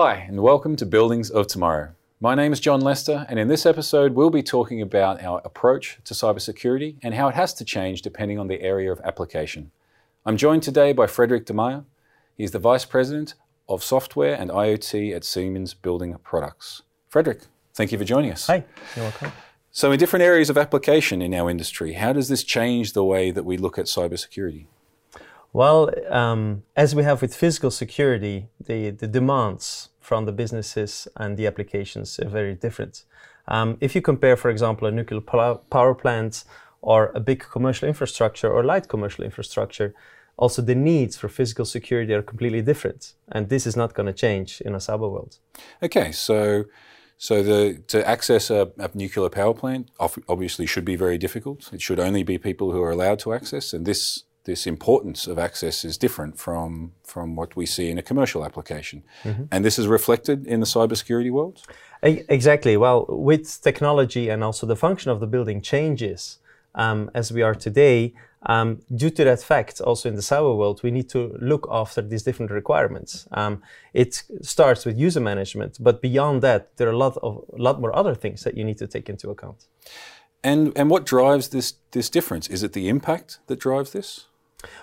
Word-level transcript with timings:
and 0.00 0.40
welcome 0.40 0.76
to 0.76 0.86
Buildings 0.86 1.28
of 1.28 1.46
Tomorrow. 1.46 1.90
My 2.20 2.34
name 2.34 2.54
is 2.54 2.58
John 2.58 2.80
Lester, 2.80 3.26
and 3.28 3.38
in 3.38 3.48
this 3.48 3.66
episode, 3.66 4.14
we'll 4.14 4.30
be 4.30 4.42
talking 4.42 4.80
about 4.80 5.22
our 5.22 5.42
approach 5.44 5.98
to 6.04 6.14
cybersecurity 6.14 6.96
and 7.02 7.12
how 7.12 7.28
it 7.28 7.34
has 7.34 7.52
to 7.52 7.66
change 7.66 8.00
depending 8.00 8.38
on 8.38 8.48
the 8.48 8.62
area 8.62 8.90
of 8.90 8.98
application. 9.04 9.72
I'm 10.24 10.38
joined 10.38 10.62
today 10.62 10.94
by 10.94 11.06
Frederik 11.06 11.44
De 11.44 11.52
Meyer. 11.52 11.84
He's 12.34 12.52
the 12.52 12.58
Vice 12.58 12.86
President 12.86 13.34
of 13.68 13.84
Software 13.84 14.34
and 14.34 14.50
IoT 14.50 15.14
at 15.14 15.22
Siemens 15.22 15.74
Building 15.74 16.16
Products. 16.24 16.80
Frederik, 17.10 17.42
thank 17.74 17.92
you 17.92 17.98
for 17.98 18.04
joining 18.04 18.32
us. 18.32 18.46
Hi, 18.46 18.64
you're 18.96 19.04
welcome. 19.04 19.32
So, 19.70 19.92
in 19.92 19.98
different 19.98 20.22
areas 20.22 20.48
of 20.48 20.56
application 20.56 21.20
in 21.20 21.34
our 21.34 21.50
industry, 21.50 21.92
how 21.92 22.14
does 22.14 22.30
this 22.30 22.42
change 22.42 22.94
the 22.94 23.04
way 23.04 23.30
that 23.32 23.44
we 23.44 23.58
look 23.58 23.78
at 23.78 23.84
cybersecurity? 23.84 24.64
Well, 25.52 25.90
um, 26.08 26.62
as 26.74 26.94
we 26.94 27.02
have 27.02 27.20
with 27.20 27.34
physical 27.34 27.70
security, 27.70 28.48
the, 28.64 28.90
the 28.90 29.08
demands 29.08 29.89
from 30.10 30.24
the 30.26 30.32
businesses 30.42 31.06
and 31.22 31.36
the 31.36 31.46
applications 31.46 32.18
are 32.18 32.32
very 32.40 32.56
different. 32.66 33.04
Um, 33.46 33.68
if 33.80 33.90
you 33.94 34.02
compare, 34.02 34.36
for 34.36 34.50
example, 34.50 34.88
a 34.88 34.90
nuclear 34.90 35.20
power 35.76 35.94
plant 36.02 36.42
or 36.82 37.12
a 37.14 37.20
big 37.20 37.40
commercial 37.54 37.86
infrastructure 37.86 38.50
or 38.54 38.64
light 38.64 38.88
commercial 38.88 39.22
infrastructure, 39.24 39.94
also 40.36 40.62
the 40.62 40.74
needs 40.74 41.14
for 41.16 41.28
physical 41.28 41.64
security 41.64 42.12
are 42.12 42.22
completely 42.32 42.60
different. 42.60 43.14
And 43.34 43.48
this 43.48 43.64
is 43.68 43.76
not 43.76 43.94
going 43.94 44.08
to 44.12 44.16
change 44.26 44.60
in 44.66 44.74
a 44.74 44.78
cyber 44.78 45.08
world. 45.14 45.38
Okay, 45.80 46.10
so 46.10 46.64
so 47.16 47.34
the, 47.50 47.60
to 47.92 47.98
access 48.14 48.50
a, 48.50 48.60
a, 48.86 48.90
nuclear 48.94 49.28
power 49.28 49.54
plant 49.54 49.84
obviously 50.34 50.66
should 50.66 50.86
be 50.92 50.96
very 50.96 51.18
difficult. 51.18 51.72
It 51.72 51.82
should 51.86 52.00
only 52.00 52.24
be 52.24 52.36
people 52.38 52.72
who 52.72 52.82
are 52.82 52.92
allowed 52.96 53.20
to 53.24 53.32
access, 53.38 53.72
and 53.74 53.86
this 53.86 54.24
this 54.50 54.66
importance 54.66 55.20
of 55.32 55.36
access 55.38 55.84
is 55.84 55.94
different 56.04 56.34
from 56.46 56.92
from 57.12 57.26
what 57.40 57.50
we 57.60 57.66
see 57.66 57.86
in 57.92 57.98
a 57.98 58.06
commercial 58.10 58.42
application. 58.48 58.98
Mm-hmm. 59.24 59.44
And 59.52 59.64
this 59.64 59.78
is 59.78 59.86
reflected 59.98 60.38
in 60.52 60.58
the 60.64 60.70
cybersecurity 60.76 61.32
world. 61.38 61.56
Exactly. 62.38 62.74
Well, 62.84 62.98
with 63.08 63.46
technology 63.68 64.24
and 64.32 64.40
also 64.48 64.64
the 64.66 64.80
function 64.86 65.08
of 65.14 65.18
the 65.20 65.30
building 65.34 65.60
changes 65.72 66.20
um, 66.74 67.10
as 67.20 67.26
we 67.36 67.42
are 67.48 67.56
today, 67.68 68.14
um, 68.54 68.68
due 69.02 69.12
to 69.18 69.22
that 69.24 69.42
fact, 69.52 69.80
also 69.88 70.08
in 70.08 70.16
the 70.20 70.26
cyber 70.32 70.56
world, 70.60 70.80
we 70.82 70.90
need 70.90 71.08
to 71.10 71.20
look 71.52 71.64
after 71.70 72.00
these 72.02 72.24
different 72.28 72.50
requirements. 72.60 73.28
Um, 73.40 73.54
it 73.92 74.10
starts 74.42 74.86
with 74.86 74.96
user 75.06 75.20
management, 75.20 75.72
but 75.80 76.00
beyond 76.00 76.42
that, 76.42 76.60
there 76.76 76.88
are 76.88 76.96
a 76.98 77.02
lot 77.04 77.16
of 77.22 77.32
a 77.58 77.62
lot 77.66 77.76
more 77.82 77.92
other 78.00 78.14
things 78.22 78.42
that 78.44 78.54
you 78.56 78.64
need 78.68 78.78
to 78.78 78.86
take 78.86 79.06
into 79.12 79.30
account. 79.30 79.60
And 80.42 80.72
and 80.76 80.90
what 80.90 81.04
drives 81.06 81.48
this 81.48 81.74
this 81.90 82.10
difference? 82.10 82.48
Is 82.48 82.62
it 82.62 82.72
the 82.72 82.88
impact 82.88 83.40
that 83.46 83.60
drives 83.60 83.90
this? 83.90 84.26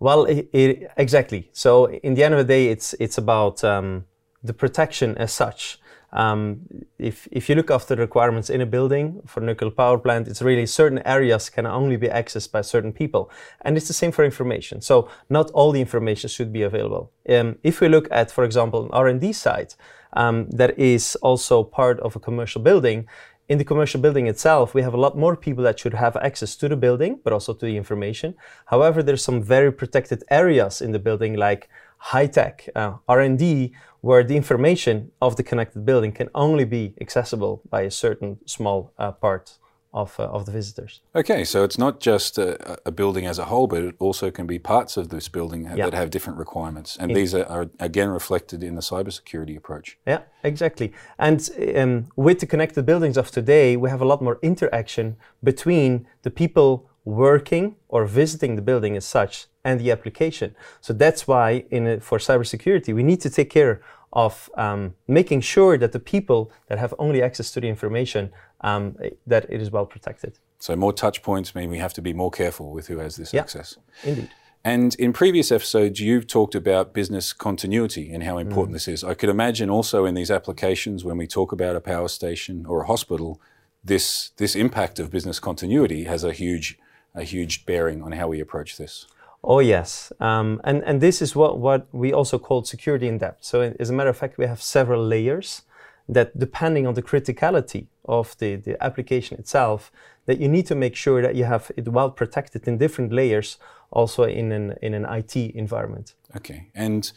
Well, 0.00 0.24
it, 0.24 0.48
it, 0.52 0.90
exactly. 0.96 1.50
So 1.52 1.86
in 1.90 2.14
the 2.14 2.24
end 2.24 2.34
of 2.34 2.38
the 2.38 2.52
day, 2.52 2.68
it's 2.68 2.94
it's 3.00 3.18
about 3.18 3.62
um, 3.64 4.04
the 4.42 4.54
protection 4.54 5.16
as 5.18 5.32
such. 5.32 5.78
Um, 6.10 6.62
if, 6.98 7.28
if 7.30 7.48
you 7.48 7.54
look 7.54 7.70
after 7.70 7.94
the 7.94 8.00
requirements 8.00 8.48
in 8.48 8.60
a 8.62 8.66
building 8.66 9.20
for 9.26 9.40
nuclear 9.40 9.70
power 9.70 9.98
plant, 9.98 10.26
it's 10.26 10.40
really 10.40 10.64
certain 10.64 11.00
areas 11.00 11.50
can 11.50 11.66
only 11.66 11.96
be 11.96 12.08
accessed 12.08 12.50
by 12.50 12.62
certain 12.62 12.92
people. 12.92 13.30
And 13.60 13.76
it's 13.76 13.88
the 13.88 13.94
same 13.94 14.12
for 14.12 14.24
information. 14.24 14.80
So 14.80 15.10
not 15.28 15.50
all 15.50 15.70
the 15.70 15.80
information 15.80 16.30
should 16.30 16.52
be 16.52 16.62
available. 16.62 17.12
Um, 17.28 17.58
if 17.62 17.80
we 17.80 17.88
look 17.88 18.08
at, 18.10 18.30
for 18.30 18.44
example, 18.44 18.84
an 18.84 18.90
R&D 18.92 19.34
site 19.34 19.76
um, 20.14 20.48
that 20.50 20.78
is 20.78 21.14
also 21.16 21.62
part 21.62 22.00
of 22.00 22.16
a 22.16 22.20
commercial 22.20 22.62
building, 22.62 23.06
in 23.48 23.56
the 23.56 23.64
commercial 23.64 24.00
building 24.00 24.26
itself, 24.26 24.74
we 24.74 24.82
have 24.82 24.92
a 24.92 25.00
lot 25.00 25.16
more 25.16 25.34
people 25.34 25.64
that 25.64 25.78
should 25.78 25.94
have 25.94 26.16
access 26.16 26.54
to 26.56 26.68
the 26.68 26.76
building, 26.76 27.18
but 27.24 27.32
also 27.32 27.54
to 27.54 27.64
the 27.64 27.76
information. 27.76 28.34
However, 28.66 29.02
there's 29.02 29.24
some 29.24 29.42
very 29.42 29.72
protected 29.72 30.22
areas 30.30 30.82
in 30.82 30.92
the 30.92 30.98
building, 30.98 31.34
like 31.34 31.68
high 31.96 32.26
tech 32.26 32.68
uh, 32.76 32.94
R&D, 33.08 33.72
where 34.02 34.22
the 34.22 34.36
information 34.36 35.10
of 35.22 35.36
the 35.36 35.42
connected 35.42 35.84
building 35.86 36.12
can 36.12 36.28
only 36.34 36.64
be 36.64 36.94
accessible 37.00 37.62
by 37.70 37.82
a 37.82 37.90
certain 37.90 38.38
small 38.44 38.92
uh, 38.98 39.12
part 39.12 39.58
of, 39.98 40.18
uh, 40.20 40.36
of 40.36 40.46
the 40.46 40.52
visitors. 40.52 41.00
Okay, 41.14 41.42
so 41.44 41.64
it's 41.64 41.76
not 41.76 41.98
just 41.98 42.38
a, 42.38 42.78
a, 42.86 42.92
building 42.92 43.26
as 43.26 43.38
a 43.38 43.46
whole, 43.46 43.66
but 43.66 43.82
it 43.82 43.96
also 43.98 44.30
can 44.30 44.46
be 44.46 44.58
parts 44.58 44.96
of 44.96 45.08
this 45.08 45.28
building 45.28 45.64
yeah. 45.64 45.84
that 45.84 45.94
have 45.94 46.10
different 46.10 46.38
requirements. 46.38 46.96
And 47.00 47.16
these 47.16 47.34
are, 47.34 47.46
are, 47.46 47.66
again 47.80 48.08
reflected 48.08 48.62
in 48.62 48.76
the 48.76 48.80
cybersecurity 48.80 49.56
approach. 49.56 49.98
Yeah, 50.06 50.22
exactly. 50.44 50.92
And 51.18 51.38
um, 51.76 52.06
with 52.14 52.38
the 52.38 52.46
connected 52.46 52.86
buildings 52.86 53.16
of 53.16 53.30
today, 53.30 53.76
we 53.76 53.90
have 53.90 54.00
a 54.00 54.04
lot 54.12 54.22
more 54.22 54.38
interaction 54.40 55.16
between 55.42 56.06
the 56.22 56.30
people 56.30 56.88
working 57.04 57.76
or 57.88 58.06
visiting 58.06 58.54
the 58.54 58.62
building 58.62 58.96
as 58.96 59.04
such 59.04 59.46
and 59.64 59.80
the 59.80 59.90
application. 59.90 60.54
So 60.80 60.92
that's 60.92 61.26
why 61.26 61.64
in 61.70 61.86
a, 61.86 62.00
for 62.00 62.18
cybersecurity, 62.18 62.94
we 62.94 63.02
need 63.02 63.20
to 63.22 63.30
take 63.30 63.50
care 63.50 63.80
of 64.12 64.50
um, 64.56 64.94
making 65.06 65.40
sure 65.40 65.76
that 65.78 65.92
the 65.92 66.00
people 66.00 66.50
that 66.68 66.78
have 66.78 66.94
only 66.98 67.22
access 67.22 67.50
to 67.52 67.60
the 67.60 67.68
information 67.68 68.30
um, 68.60 68.96
that 69.26 69.50
it 69.50 69.60
is 69.60 69.70
well 69.70 69.86
protected. 69.86 70.38
So 70.58 70.74
more 70.74 70.92
touch 70.92 71.22
points 71.22 71.54
mean 71.54 71.70
we 71.70 71.78
have 71.78 71.94
to 71.94 72.02
be 72.02 72.12
more 72.12 72.30
careful 72.30 72.72
with 72.72 72.88
who 72.88 72.98
has 72.98 73.16
this 73.16 73.32
yeah, 73.32 73.40
access. 73.40 73.76
Indeed. 74.02 74.30
And 74.64 74.94
in 74.96 75.12
previous 75.12 75.52
episodes, 75.52 76.00
you've 76.00 76.26
talked 76.26 76.54
about 76.54 76.92
business 76.92 77.32
continuity 77.32 78.12
and 78.12 78.24
how 78.24 78.38
important 78.38 78.70
mm. 78.70 78.74
this 78.74 78.88
is. 78.88 79.04
I 79.04 79.14
could 79.14 79.28
imagine 79.28 79.70
also 79.70 80.04
in 80.04 80.14
these 80.14 80.30
applications, 80.30 81.04
when 81.04 81.16
we 81.16 81.26
talk 81.26 81.52
about 81.52 81.76
a 81.76 81.80
power 81.80 82.08
station 82.08 82.66
or 82.66 82.82
a 82.82 82.86
hospital, 82.86 83.40
this 83.84 84.30
this 84.36 84.56
impact 84.56 84.98
of 84.98 85.10
business 85.10 85.38
continuity 85.38 86.04
has 86.04 86.24
a 86.24 86.32
huge 86.32 86.76
a 87.14 87.22
huge 87.22 87.66
bearing 87.66 88.02
on 88.02 88.12
how 88.12 88.28
we 88.28 88.40
approach 88.40 88.76
this. 88.76 89.06
Oh 89.44 89.60
yes, 89.60 90.12
um, 90.18 90.60
and 90.64 90.82
and 90.84 91.00
this 91.00 91.22
is 91.22 91.36
what 91.36 91.58
what 91.58 91.86
we 91.92 92.12
also 92.12 92.38
call 92.38 92.64
security 92.64 93.06
in 93.06 93.18
depth. 93.18 93.44
So 93.44 93.74
as 93.78 93.90
a 93.90 93.92
matter 93.92 94.10
of 94.10 94.16
fact, 94.16 94.38
we 94.38 94.46
have 94.46 94.60
several 94.60 95.04
layers 95.04 95.62
that, 96.08 96.38
depending 96.38 96.86
on 96.86 96.94
the 96.94 97.02
criticality 97.02 97.86
of 98.04 98.36
the 98.38 98.56
the 98.56 98.82
application 98.82 99.38
itself, 99.38 99.92
that 100.26 100.38
you 100.40 100.48
need 100.48 100.66
to 100.66 100.74
make 100.74 100.96
sure 100.96 101.22
that 101.22 101.34
you 101.34 101.44
have 101.44 101.70
it 101.76 101.88
well 101.88 102.10
protected 102.10 102.68
in 102.68 102.78
different 102.78 103.12
layers, 103.12 103.58
also 103.90 104.24
in 104.24 104.52
an 104.52 104.74
in 104.82 104.94
an 104.94 105.04
IT 105.04 105.36
environment. 105.36 106.14
Okay, 106.36 106.68
and. 106.74 107.12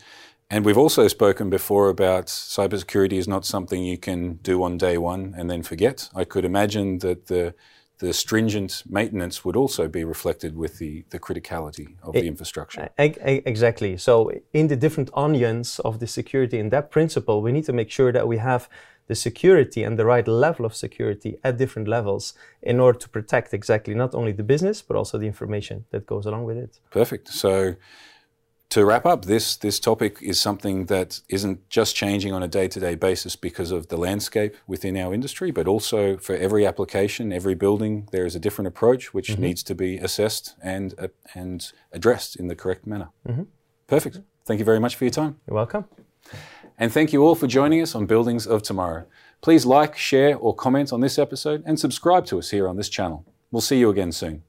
And 0.53 0.65
we've 0.65 0.77
also 0.77 1.07
spoken 1.07 1.49
before 1.49 1.87
about 1.87 2.25
cybersecurity 2.25 3.13
is 3.13 3.25
not 3.25 3.45
something 3.45 3.85
you 3.85 3.97
can 3.97 4.33
do 4.43 4.63
on 4.63 4.77
day 4.77 4.97
one 4.97 5.33
and 5.37 5.49
then 5.49 5.63
forget. 5.63 6.09
I 6.13 6.25
could 6.25 6.43
imagine 6.43 6.99
that 6.99 7.27
the 7.27 7.53
the 8.01 8.13
stringent 8.13 8.81
maintenance 8.89 9.45
would 9.45 9.55
also 9.55 9.87
be 9.87 10.03
reflected 10.03 10.57
with 10.57 10.79
the, 10.79 11.05
the 11.11 11.19
criticality 11.19 11.87
of 12.01 12.15
it, 12.15 12.21
the 12.21 12.27
infrastructure. 12.27 12.89
Exactly. 12.97 13.95
So, 13.95 14.31
in 14.53 14.67
the 14.67 14.75
different 14.75 15.11
onions 15.13 15.79
of 15.85 15.99
the 15.99 16.07
security 16.07 16.57
in 16.57 16.69
depth 16.69 16.89
principle, 16.89 17.43
we 17.43 17.51
need 17.51 17.65
to 17.65 17.73
make 17.73 17.91
sure 17.91 18.11
that 18.11 18.27
we 18.27 18.37
have 18.37 18.67
the 19.05 19.13
security 19.13 19.83
and 19.83 19.99
the 19.99 20.05
right 20.05 20.27
level 20.27 20.65
of 20.65 20.75
security 20.75 21.37
at 21.43 21.57
different 21.57 21.87
levels 21.87 22.33
in 22.63 22.79
order 22.79 22.97
to 22.97 23.07
protect 23.07 23.53
exactly 23.53 23.93
not 23.93 24.15
only 24.15 24.31
the 24.31 24.47
business, 24.53 24.81
but 24.81 24.97
also 24.97 25.19
the 25.19 25.27
information 25.27 25.85
that 25.91 26.07
goes 26.07 26.25
along 26.25 26.45
with 26.45 26.57
it. 26.57 26.79
Perfect. 26.89 27.27
So, 27.27 27.75
to 28.71 28.85
wrap 28.85 29.05
up, 29.05 29.25
this 29.25 29.57
this 29.57 29.79
topic 29.79 30.17
is 30.21 30.39
something 30.39 30.85
that 30.85 31.21
isn't 31.27 31.69
just 31.69 31.95
changing 31.95 32.33
on 32.33 32.41
a 32.41 32.47
day-to-day 32.47 32.95
basis 32.95 33.35
because 33.35 33.69
of 33.69 33.89
the 33.89 33.97
landscape 33.97 34.55
within 34.65 34.97
our 34.97 35.13
industry, 35.13 35.51
but 35.51 35.67
also 35.67 36.17
for 36.17 36.35
every 36.35 36.65
application, 36.65 37.33
every 37.33 37.53
building, 37.53 38.07
there 38.11 38.25
is 38.25 38.35
a 38.35 38.39
different 38.39 38.67
approach 38.67 39.13
which 39.13 39.29
mm-hmm. 39.29 39.41
needs 39.41 39.61
to 39.63 39.75
be 39.75 39.97
assessed 39.97 40.55
and 40.63 40.95
uh, 40.97 41.09
and 41.33 41.73
addressed 41.91 42.37
in 42.37 42.47
the 42.47 42.55
correct 42.55 42.87
manner. 42.87 43.09
Mm-hmm. 43.27 43.43
Perfect. 43.87 44.21
Thank 44.45 44.59
you 44.59 44.65
very 44.65 44.79
much 44.79 44.95
for 44.95 45.03
your 45.03 45.11
time. 45.11 45.35
You're 45.45 45.55
welcome. 45.55 45.85
And 46.77 46.91
thank 46.91 47.13
you 47.13 47.23
all 47.23 47.35
for 47.35 47.47
joining 47.47 47.81
us 47.81 47.93
on 47.93 48.05
Buildings 48.05 48.47
of 48.47 48.63
Tomorrow. 48.63 49.05
Please 49.41 49.65
like, 49.65 49.97
share, 49.97 50.37
or 50.37 50.55
comment 50.55 50.93
on 50.93 51.01
this 51.01 51.19
episode 51.19 51.61
and 51.65 51.79
subscribe 51.79 52.25
to 52.27 52.39
us 52.39 52.51
here 52.51 52.67
on 52.67 52.77
this 52.77 52.89
channel. 52.89 53.25
We'll 53.51 53.61
see 53.61 53.79
you 53.79 53.89
again 53.89 54.11
soon. 54.11 54.43